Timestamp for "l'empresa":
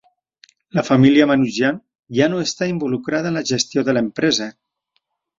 3.99-4.49